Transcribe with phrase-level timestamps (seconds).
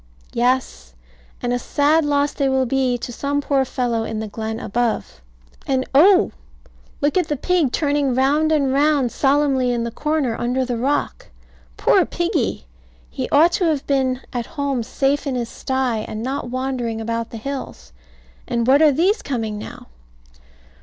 [0.33, 0.95] Yes.
[1.43, 5.21] And a sad loss they will be to some poor fellow in the glen above.
[5.67, 6.31] And oh!
[7.01, 11.27] Look at the pig turning round and round solemnly in the corner under the rock.
[11.77, 12.65] Poor piggy!
[13.11, 17.29] He ought to have been at home safe in his stye, and not wandering about
[17.29, 17.93] the hills.
[18.47, 19.85] And what are these coming now?